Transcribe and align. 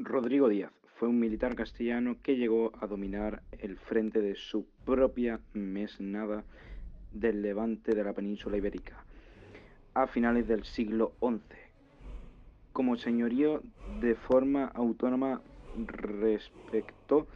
Rodrigo 0.00 0.48
Díaz 0.48 0.70
fue 0.94 1.08
un 1.08 1.18
militar 1.18 1.56
castellano 1.56 2.18
que 2.22 2.36
llegó 2.36 2.70
a 2.80 2.86
dominar 2.86 3.42
el 3.58 3.76
frente 3.78 4.20
de 4.20 4.36
su 4.36 4.64
propia 4.84 5.40
mesnada 5.54 6.44
del 7.10 7.42
levante 7.42 7.96
de 7.96 8.04
la 8.04 8.12
península 8.12 8.56
ibérica 8.56 9.04
a 9.94 10.06
finales 10.06 10.46
del 10.46 10.62
siglo 10.62 11.14
XI, 11.18 11.40
como 12.72 12.96
señorío 12.96 13.60
de 14.00 14.14
forma 14.14 14.66
autónoma 14.66 15.42
respecto, 15.76 17.26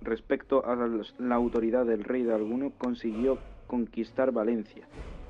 respecto 0.00 0.66
a 0.66 0.74
la 1.20 1.34
autoridad 1.36 1.86
del 1.86 2.02
rey 2.02 2.24
de 2.24 2.34
alguno, 2.34 2.72
consiguió 2.76 3.38
conquistar 3.68 4.32
Valencia 4.32 4.88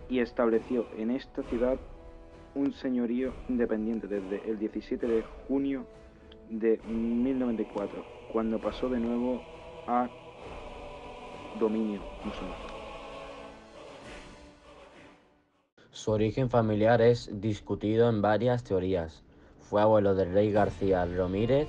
y 0.09 0.21
estableció 0.21 0.87
en 0.97 1.11
esta 1.11 1.43
ciudad 1.43 1.79
un 2.55 2.73
señorío 2.73 3.35
independiente 3.51 4.07
desde 4.07 4.49
el 4.51 4.59
17 4.59 5.07
de 5.07 5.23
junio 5.47 5.85
de 6.51 6.79
1094, 6.87 8.05
cuando 8.33 8.59
pasó 8.59 8.89
de 8.89 8.99
nuevo 8.99 9.41
a 9.87 10.09
dominio 11.59 12.01
musulmán. 12.25 12.59
Su 15.91 16.13
origen 16.13 16.51
familiar 16.51 17.01
es 17.03 17.31
discutido 17.41 18.09
en 18.09 18.23
varias 18.23 18.65
teorías. 18.65 19.23
Fue 19.61 19.83
abuelo 19.83 20.15
del 20.15 20.33
rey 20.33 20.51
García 20.51 21.05
Romírez 21.05 21.69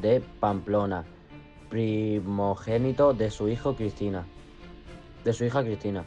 de 0.00 0.20
Pamplona, 0.40 1.04
primogénito 1.68 3.14
de 3.14 3.30
su 3.30 3.48
hijo 3.48 3.74
Cristina, 3.76 4.26
de 5.24 5.32
su 5.32 5.44
hija 5.44 5.62
Cristina. 5.62 6.04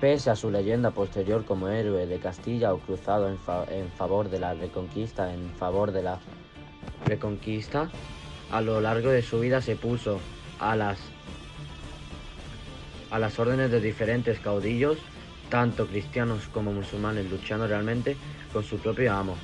Pese 0.00 0.28
a 0.28 0.36
su 0.36 0.50
leyenda 0.50 0.90
posterior 0.90 1.44
como 1.46 1.68
héroe 1.68 2.06
de 2.06 2.18
Castilla 2.18 2.74
o 2.74 2.78
cruzado 2.78 3.28
en, 3.28 3.88
favor 3.88 4.28
de 4.28 4.38
la 4.38 4.52
reconquista, 4.52 5.32
en 5.32 5.48
favor 5.50 5.90
de 5.90 6.02
la 6.02 6.18
reconquista, 7.06 7.90
a 8.50 8.60
lo 8.60 8.80
largo 8.82 9.08
de 9.08 9.22
su 9.22 9.40
vida 9.40 9.62
se 9.62 9.74
puso 9.76 10.20
a 10.60 10.76
las 10.76 10.98
a 13.10 13.18
las 13.18 13.38
órdenes 13.38 13.70
de 13.70 13.80
diferentes 13.80 14.38
caudillos 14.40 14.98
tanto 15.48 15.86
cristianos 15.86 16.48
como 16.48 16.72
musulmanes 16.72 17.30
luchando 17.30 17.66
realmente 17.66 18.16
con 18.52 18.62
su 18.62 18.78
propio 18.78 19.12
amo. 19.12 19.34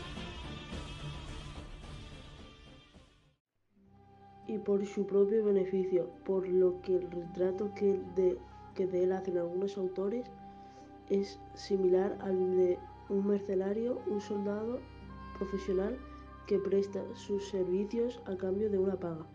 Y 4.46 4.58
por 4.58 4.84
su 4.84 5.06
propio 5.06 5.44
beneficio, 5.44 6.10
por 6.24 6.46
lo 6.46 6.82
que 6.82 6.96
el 6.96 7.10
retrato 7.10 7.72
que 7.74 8.00
de, 8.16 8.36
que 8.74 8.86
de 8.86 9.04
él 9.04 9.12
hacen 9.12 9.38
algunos 9.38 9.78
autores 9.78 10.26
es 11.12 11.38
similar 11.54 12.16
al 12.22 12.56
de 12.56 12.78
un 13.10 13.26
mercenario, 13.26 14.00
un 14.06 14.20
soldado 14.22 14.80
profesional 15.36 15.98
que 16.46 16.58
presta 16.58 17.02
sus 17.14 17.48
servicios 17.48 18.20
a 18.24 18.36
cambio 18.36 18.70
de 18.70 18.78
una 18.78 18.96
paga. 18.96 19.26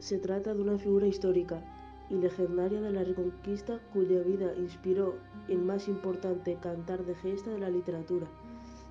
Se 0.00 0.18
trata 0.18 0.52
de 0.52 0.60
una 0.60 0.78
figura 0.78 1.06
histórica 1.06 1.62
y 2.10 2.16
legendaria 2.16 2.82
de 2.82 2.90
la 2.90 3.04
Reconquista 3.04 3.80
cuya 3.94 4.20
vida 4.20 4.54
inspiró 4.56 5.14
el 5.48 5.62
más 5.62 5.88
importante 5.88 6.58
cantar 6.60 7.06
de 7.06 7.14
gesta 7.14 7.50
de 7.50 7.60
la 7.60 7.70
literatura 7.70 8.26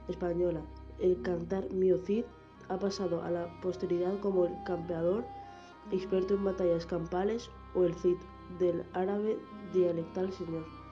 española. 0.08 0.62
El 1.00 1.22
cantar 1.22 1.72
Mio 1.72 2.00
Cid 2.00 2.26
ha 2.68 2.80
pasado 2.80 3.22
a 3.22 3.30
la 3.30 3.62
posteridad 3.62 4.20
como 4.22 4.46
el 4.46 4.56
campeador, 4.66 5.24
experto 5.92 6.34
en 6.34 6.46
batallas 6.46 6.88
campales 6.88 7.52
o 7.76 7.84
el 7.84 7.94
Cid 7.94 8.18
del 8.58 8.84
árabe 8.94 9.38
dialectal 9.72 10.32
señor. 10.32 10.83